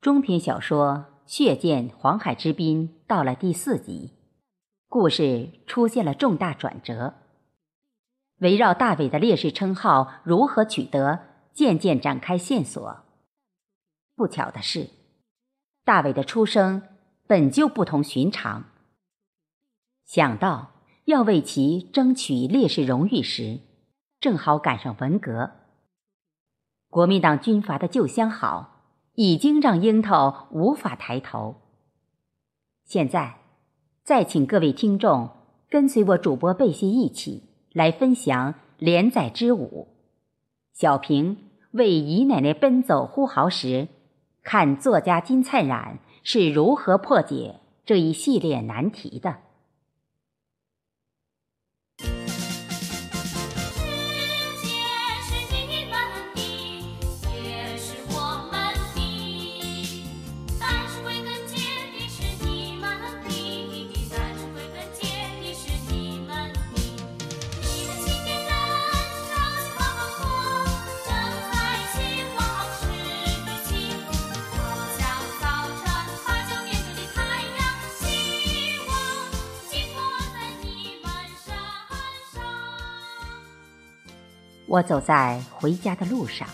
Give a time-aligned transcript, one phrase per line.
[0.00, 4.12] 中篇小说《血溅黄海之滨》到了第四集，
[4.88, 7.12] 故事出现了重大转折。
[8.38, 11.20] 围绕大伟的烈士称号如何取得，
[11.52, 13.00] 渐渐展开线索。
[14.16, 14.88] 不巧的是，
[15.84, 16.82] 大伟的出生
[17.26, 18.64] 本就不同寻常。
[20.06, 20.70] 想到
[21.04, 23.60] 要为其争取烈士荣誉时，
[24.18, 25.50] 正好赶上文革，
[26.88, 28.78] 国民党军阀的旧相好。
[29.14, 31.56] 已经让樱桃无法抬头。
[32.84, 33.36] 现在，
[34.02, 35.30] 再请各位听众
[35.68, 39.88] 跟随我主播贝西一起来分享连载之舞。
[40.72, 41.36] 小平
[41.72, 43.88] 为姨奶奶奔走呼号时，
[44.42, 49.36] 看作家金灿染是如何破解这一系列难题的。
[84.70, 86.46] 我走在回家的路上，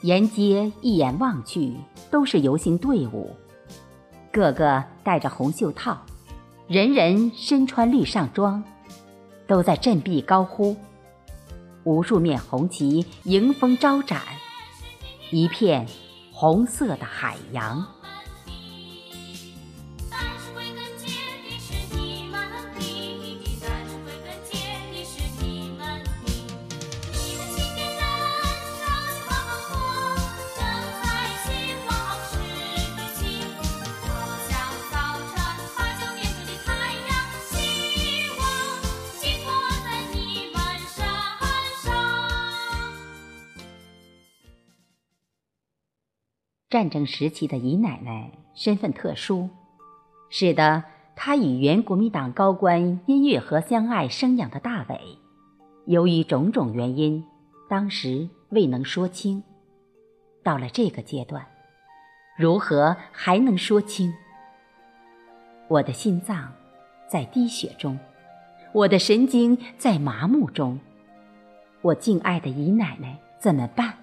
[0.00, 1.74] 沿街一眼望去
[2.10, 3.36] 都是游行队伍，
[4.32, 6.00] 个个戴着红袖套，
[6.66, 8.64] 人人身穿绿上装，
[9.46, 10.74] 都在振臂高呼。
[11.84, 14.22] 无数面红旗迎风招展，
[15.30, 15.86] 一片
[16.32, 17.86] 红色的海洋。
[46.68, 49.48] 战争时期的姨奶奶身份特殊，
[50.30, 50.82] 使得
[51.14, 55.00] 她与原国民党高官因月和相爱生养的大伟，
[55.86, 57.24] 由于种种原因，
[57.68, 59.44] 当时未能说清。
[60.42, 61.46] 到了这个阶段，
[62.36, 64.12] 如何还能说清？
[65.68, 66.52] 我的心脏
[67.08, 67.96] 在滴血中，
[68.72, 70.80] 我的神经在麻木中，
[71.82, 73.94] 我敬爱的姨奶奶怎么办？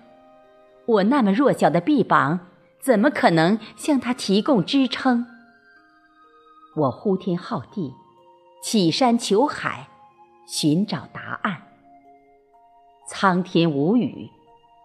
[0.86, 2.40] 我那么弱小的臂膀。
[2.84, 5.26] 怎么可能向他提供支撑？
[6.76, 7.94] 我呼天号地，
[8.62, 9.88] 起山求海，
[10.46, 11.62] 寻找答案。
[13.08, 14.30] 苍天无语，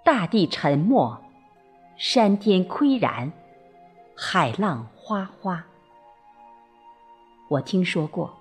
[0.05, 1.21] 大地沉默，
[1.97, 3.33] 山巅岿然，
[4.17, 5.65] 海浪哗哗。
[7.49, 8.33] 我听说过，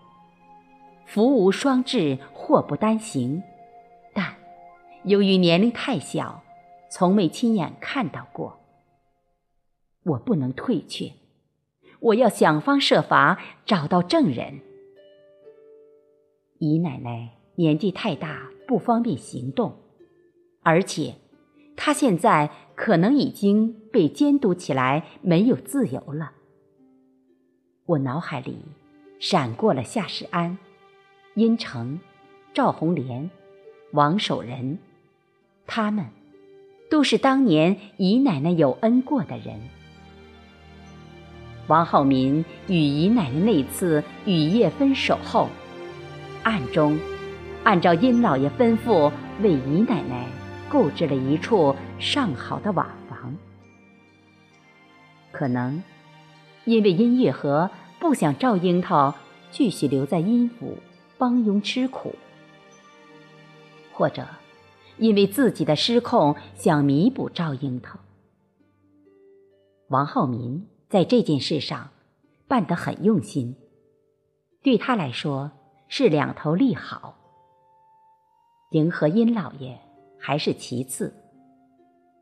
[1.07, 3.41] 福无双至，祸不单行，
[4.13, 4.35] 但
[5.03, 6.43] 由于年龄太小，
[6.91, 8.56] 从未亲眼看到过。
[10.07, 11.11] 我不能退却，
[11.99, 14.61] 我要想方设法找到证人。
[16.59, 19.75] 姨奶奶年纪太大，不方便行动，
[20.61, 21.15] 而且
[21.75, 26.31] 她现在可能已经被监督起来，没有自由了。
[27.85, 28.57] 我脑海里
[29.19, 30.57] 闪过了夏世安、
[31.35, 31.99] 殷城、
[32.53, 33.29] 赵红莲、
[33.91, 34.79] 王守仁，
[35.65, 36.05] 他们
[36.89, 39.76] 都是当年姨奶奶有恩过的人。
[41.67, 45.49] 王浩民与姨奶奶那次雨夜分手后，
[46.43, 46.97] 暗中
[47.65, 49.11] 按照殷老爷吩咐，
[49.41, 50.25] 为姨奶奶
[50.69, 53.35] 购置了一处上好的瓦房。
[55.33, 55.83] 可能
[56.63, 59.13] 因为殷月河不想赵樱桃
[59.51, 60.77] 继续留在殷府
[61.17, 62.15] 帮佣吃苦，
[63.91, 64.25] 或者
[64.97, 67.99] 因为自己的失控想弥补赵樱桃，
[69.89, 70.65] 王浩民。
[70.89, 71.89] 在这件事上，
[72.47, 73.55] 办得很用心。
[74.63, 75.51] 对他来说
[75.89, 77.15] 是两头利好。
[78.71, 79.79] 迎合殷老爷
[80.19, 81.13] 还是其次。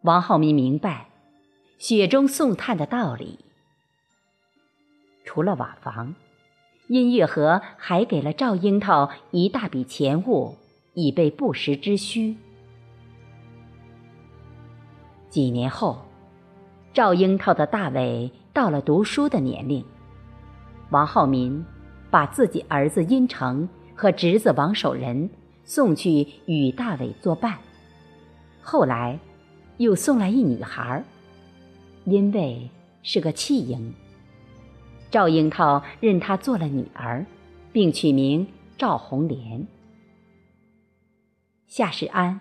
[0.01, 1.09] 王浩民明白
[1.77, 3.39] 雪中送炭的道理。
[5.23, 6.15] 除了瓦房，
[6.88, 10.56] 殷月河还给了赵樱桃一大笔钱物，
[10.94, 12.35] 以备不时之需。
[15.29, 16.06] 几年后，
[16.94, 18.31] 赵樱桃的大伟。
[18.55, 19.83] 到了读书的年龄，
[20.89, 21.61] 王浩民
[22.09, 25.29] 把自己儿子殷成和侄子王守仁
[25.65, 27.59] 送去与大伟作伴，
[28.61, 29.19] 后来
[29.75, 31.03] 又送来一女孩，
[32.05, 32.69] 因为
[33.03, 33.93] 是个弃婴。
[35.11, 37.25] 赵英涛认她做了女儿，
[37.73, 38.47] 并取名
[38.77, 39.67] 赵红莲。
[41.67, 42.39] 夏世安，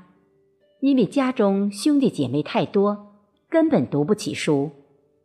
[0.79, 3.17] 因为家中兄弟姐妹太多，
[3.49, 4.71] 根本读不起书，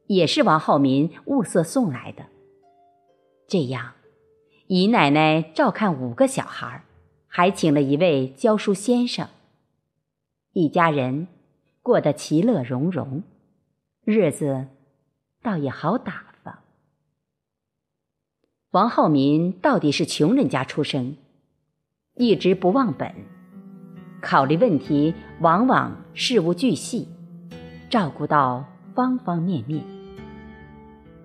[0.09, 2.25] 也是王浩民物色送来的。
[3.47, 3.93] 这样，
[4.65, 6.83] 姨奶奶照看五个小孩，
[7.27, 9.27] 还请了一位教书先生，
[10.53, 11.27] 一家人
[11.83, 13.21] 过得其乐融融，
[14.03, 14.65] 日子
[15.43, 16.63] 倒也好打发。
[18.71, 21.17] 王浩民到底是穷人家出身，
[22.15, 23.13] 一直不忘本。
[24.23, 27.07] 考虑问题往往事无巨细，
[27.91, 28.65] 照顾到
[28.95, 29.98] 方方面面。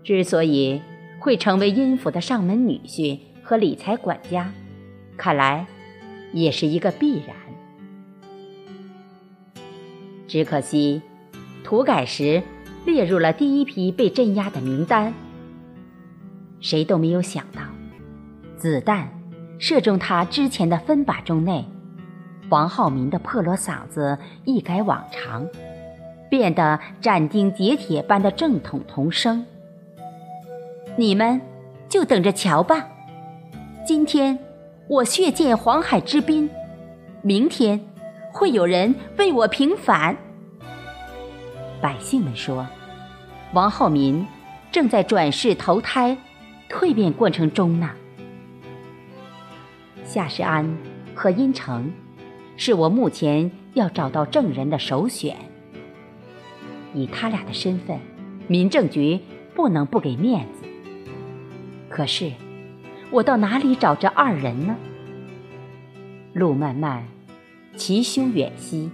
[0.05, 0.83] 之所以
[1.19, 4.53] 会成为殷府的上门女婿和理财管家，
[5.17, 5.67] 看来
[6.33, 7.35] 也是一个必然。
[10.29, 11.01] 只可惜，
[11.65, 12.43] 土改时
[12.85, 15.15] 列入了第一批被镇压的名单。
[16.61, 17.63] 谁都没有想到，
[18.59, 19.09] 子弹
[19.59, 21.65] 射中他之前的分把钟内。
[22.51, 25.49] 王浩民的破锣嗓子一改往常，
[26.29, 29.47] 变得斩钉截铁般的正统童声。
[30.97, 31.41] 你们
[31.89, 32.89] 就等着瞧吧！
[33.85, 34.39] 今天
[34.89, 36.49] 我血溅黄海之滨，
[37.23, 37.81] 明天
[38.33, 40.17] 会有人为我平反。
[41.81, 42.67] 百姓们说，
[43.53, 44.25] 王浩民
[44.71, 46.17] 正在转世投胎、
[46.71, 47.91] 蜕变过程中呢。
[50.05, 50.77] 夏世安
[51.15, 51.91] 和殷城。
[52.57, 55.37] 是我目前要找到证人的首选。
[56.93, 57.99] 以他俩的身份，
[58.47, 59.19] 民政局
[59.57, 60.69] 不能不给面子。
[61.95, 62.33] 可是，
[63.13, 64.75] 我到哪里找这二人呢？
[66.33, 67.07] 路漫漫，
[67.77, 68.91] 其修远兮，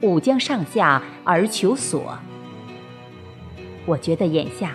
[0.00, 2.16] 吾将上下而求索。
[3.84, 4.72] 我觉得眼下，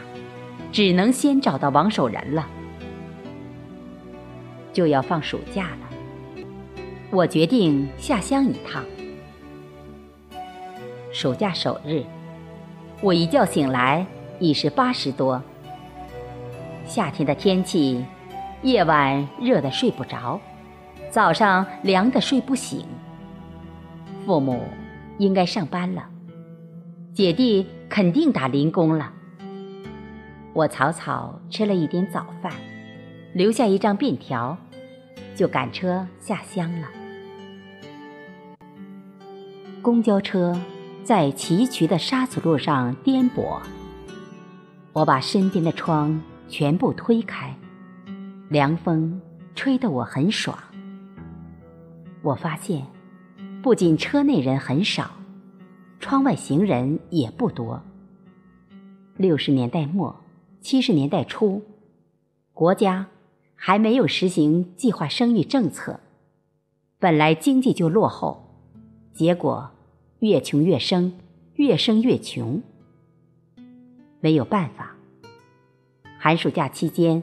[0.71, 2.47] 只能先找到王守仁了。
[4.71, 6.43] 就要放暑假了。
[7.09, 8.85] 我决定下乡一趟。
[11.11, 12.03] 暑假首日，
[13.01, 14.05] 我一觉醒来
[14.37, 15.41] 已是八十多。
[16.85, 18.05] 夏天的天气，
[18.61, 20.39] 夜晚热得睡不着，
[21.09, 22.85] 早上凉得睡不醒。
[24.25, 24.61] 父母
[25.17, 26.07] 应该上班了，
[27.13, 29.11] 姐弟肯定打零工了。
[30.53, 32.53] 我草草吃了一点早饭，
[33.33, 34.55] 留下一张便条，
[35.35, 36.87] 就赶车下乡了。
[39.81, 40.59] 公交车
[41.03, 43.59] 在崎岖的沙土路上颠簸，
[44.93, 47.55] 我把身边的窗全部推开，
[48.49, 49.21] 凉风
[49.55, 50.57] 吹得我很爽。
[52.21, 52.85] 我发现，
[53.61, 55.11] 不仅车内人很少，
[55.99, 57.81] 窗外行人也不多。
[59.17, 60.15] 六十年代末、
[60.61, 61.61] 七十年代初，
[62.53, 63.07] 国家
[63.55, 65.99] 还没有实行计划生育政策，
[66.99, 68.47] 本来经济就落后，
[69.13, 69.71] 结果。
[70.19, 71.13] 越穷越生，
[71.55, 72.63] 越生越穷。
[74.21, 74.94] 没有办法，
[76.25, 77.21] 寒暑假期间，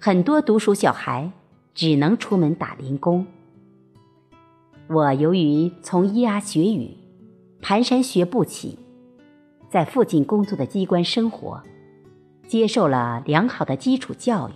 [0.00, 1.30] 很多读书小孩
[1.74, 3.26] 只能出门打零工。
[4.88, 6.96] 我由于从咿呀学语、
[7.60, 8.78] 蹒跚学步起，
[9.68, 11.62] 在附近工作的机关生活，
[12.46, 14.52] 接受了良好的基础教育，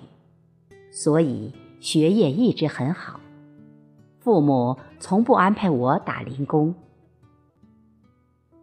[0.90, 3.21] 所以学业一直很好。
[4.21, 6.75] 父母从不安排我打零工。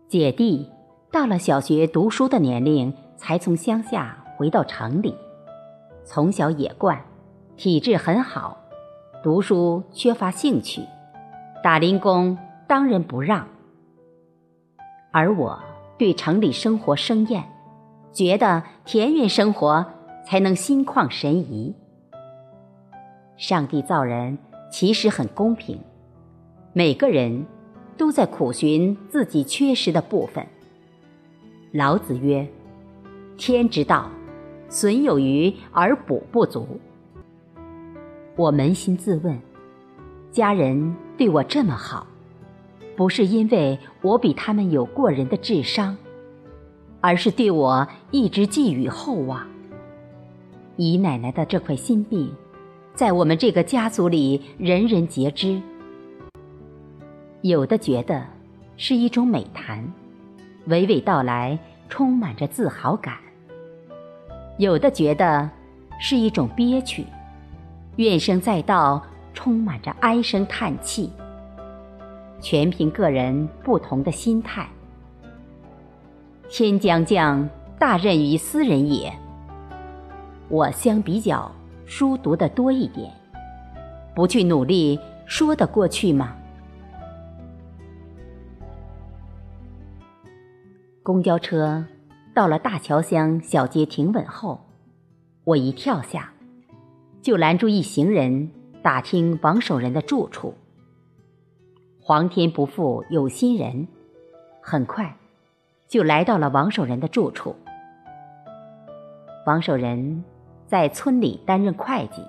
[0.08, 0.66] 姐弟
[1.12, 5.14] 到了小学读书的年龄，才从乡下回到城里。
[6.06, 7.04] 从小野惯，
[7.58, 8.58] 体质很好，
[9.22, 10.82] 读书缺乏兴趣，
[11.62, 13.46] 打零工当仁不让。
[15.12, 15.60] 而我
[15.98, 17.44] 对城里生活生厌，
[18.14, 19.86] 觉得田园生活
[20.26, 21.76] 才能心旷神怡。
[23.36, 24.38] 上帝造人
[24.72, 25.82] 其实很公平，
[26.72, 27.46] 每个人。
[27.98, 30.48] 都在苦寻自己缺失的部分。
[31.74, 32.48] 老子曰
[33.36, 34.10] ：“天之道，
[34.70, 36.80] 损有余而补不足。”
[38.38, 39.38] 我扪心自问，
[40.32, 42.08] 家人对我这么好，
[42.96, 45.98] 不是因为我比他们有过人的智商，
[47.02, 49.46] 而是对我一直寄予厚望。
[50.78, 52.32] 姨奶奶的这块心病，
[52.94, 55.62] 在我们这个家族里人人皆知。
[57.42, 58.26] 有的觉得
[58.78, 59.86] 是一种美谈，
[60.68, 61.60] 娓娓道来，
[61.90, 63.16] 充满着自豪感；
[64.60, 65.50] 有的觉得
[66.02, 67.06] 是一种憋屈，
[67.96, 69.02] 怨声载道，
[69.34, 71.10] 充满着唉声叹气。
[72.42, 74.68] 全凭个人不同的心态。
[76.50, 77.50] 天将降
[77.80, 79.10] 大任于斯人也。
[80.50, 81.50] 我相比较
[81.86, 83.10] 书读的多一点，
[84.14, 86.36] 不去努力，说得过去吗？
[91.02, 91.82] 公交车
[92.40, 94.62] 到了大桥乡小街停稳后，
[95.44, 96.32] 我一跳下，
[97.22, 98.50] 就拦住一行人
[98.82, 100.54] 打听王守仁的住处。
[102.00, 103.90] 皇天不负有心人，
[104.62, 105.18] 很快
[105.90, 107.58] 就来到了王守仁的住处。
[109.46, 110.24] 王守仁
[110.66, 112.22] 在村里担任会计，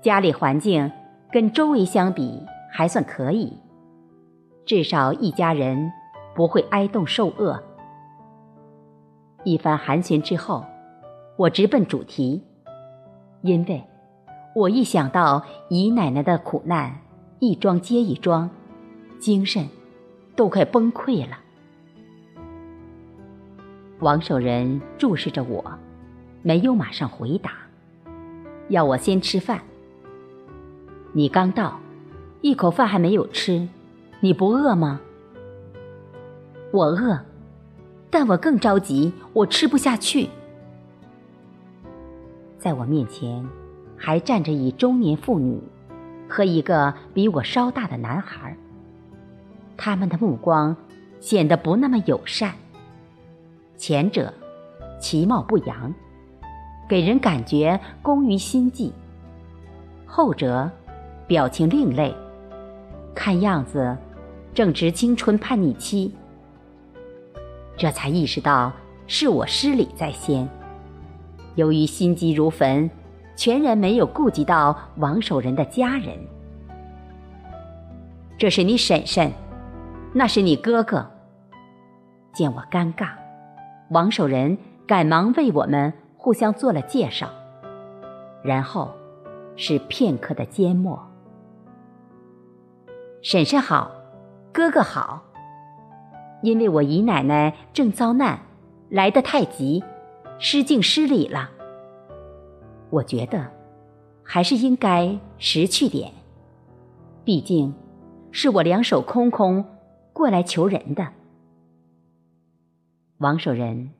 [0.00, 0.90] 家里环境
[1.30, 3.58] 跟周围相比还算可以，
[4.64, 5.92] 至少一家人
[6.34, 7.62] 不会挨冻受饿。
[9.44, 10.64] 一番寒暄之后，
[11.36, 12.42] 我直奔主题，
[13.42, 13.84] 因为
[14.54, 17.00] 我一想到姨奶奶的苦难，
[17.40, 18.50] 一桩接一桩。
[19.18, 19.68] 精神
[20.34, 21.38] 都快崩溃了。
[24.00, 25.64] 王守仁注视着我，
[26.42, 27.52] 没有马上回答，
[28.68, 29.60] 要我先吃饭。
[31.12, 31.78] 你刚到，
[32.40, 33.68] 一口饭还没有吃，
[34.18, 35.00] 你不饿吗？
[36.72, 37.20] 我饿，
[38.12, 40.28] 但我更着急，我吃不下去。
[42.58, 43.42] 在我面前，
[43.96, 45.58] 还站着一中年妇女
[46.28, 48.54] 和一个比我稍大的男孩。
[49.78, 50.76] 他们的目光
[51.20, 52.52] 显得不那么友善。
[53.78, 54.30] 前者
[55.00, 55.94] 其貌不扬，
[56.86, 58.92] 给人感觉工于心计；
[60.04, 60.70] 后者
[61.26, 62.14] 表情另类，
[63.14, 63.96] 看样子
[64.52, 66.14] 正值青春叛逆期。
[67.82, 68.72] 这才意识到
[69.08, 70.48] 是我失礼在先，
[71.56, 72.88] 由于心急如焚，
[73.34, 76.16] 全然没有顾及到王守仁的家人。
[78.38, 79.32] 这是你婶婶。
[80.14, 81.10] 那是你哥哥。
[82.32, 83.08] 见我尴尬，
[83.90, 87.28] 王守仁赶忙为我们互相做了介绍，
[88.44, 88.92] 然后
[89.56, 91.04] 是片刻的缄默。
[93.22, 93.90] 婶婶好，
[94.52, 95.24] 哥哥好。
[96.42, 98.40] 因为我姨奶奶正遭难，
[98.88, 99.82] 来得太急，
[100.38, 101.50] 失敬失礼了。
[102.90, 103.50] 我觉得
[104.22, 106.12] 还是应该识趣点，
[107.24, 107.72] 毕竟
[108.30, 109.64] 是我两手空空。
[110.12, 111.08] 过来求人的
[113.16, 113.92] 王守仁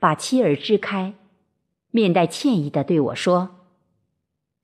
[0.00, 1.14] 把妻儿支开，
[1.92, 3.50] 面带歉意的对我说：“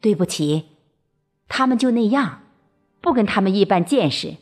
[0.02, 0.64] 对不起，
[1.46, 2.40] 他们就那样，
[3.00, 4.34] 不跟他们一般见识。”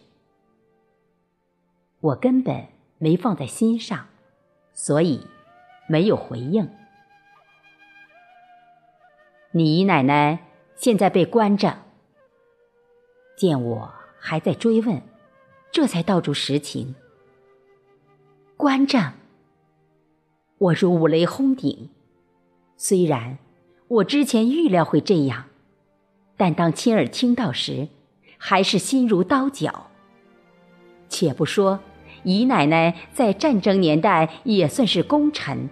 [2.00, 4.06] 我根本没放在心上，
[4.72, 5.26] 所以
[5.88, 6.68] 没有回应。
[9.52, 11.78] 你姨奶奶现在被关着，
[13.36, 15.02] 见我还在追问。
[15.70, 16.94] 这才道出实情。
[18.56, 19.14] 关着，
[20.58, 21.90] 我如五雷轰顶。
[22.76, 23.38] 虽然
[23.88, 25.46] 我之前预料会这样，
[26.36, 27.88] 但当亲耳听到时，
[28.38, 29.90] 还是心如刀绞。
[31.08, 31.80] 且不说
[32.24, 35.70] 姨奶奶在战争年代也算是功臣，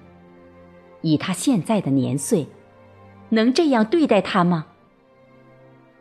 [1.01, 2.47] 以她现在的年岁，
[3.31, 4.67] 能这样对待她吗？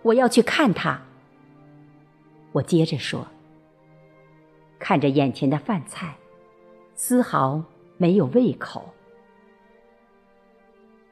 [0.03, 1.01] 我要去看她。
[2.51, 3.27] 我接着说。
[4.77, 6.15] 看着眼前的饭菜，
[6.95, 7.63] 丝毫
[7.97, 8.93] 没有胃口。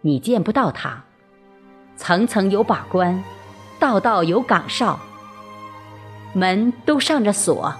[0.01, 1.03] 你见不到他，
[1.95, 3.23] 层层有把关，
[3.77, 4.99] 道道有岗哨，
[6.33, 7.71] 门都上着锁。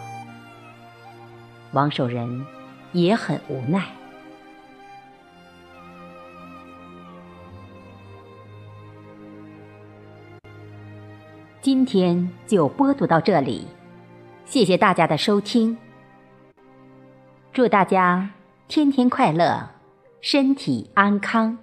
[1.72, 2.46] 王守仁
[2.94, 3.86] 也很无奈。
[11.62, 13.68] 今天就播读到这里。
[14.46, 15.78] 谢谢大家的收听，
[17.54, 18.32] 祝大家
[18.68, 19.70] 天天快乐，
[20.22, 21.56] 身体安康。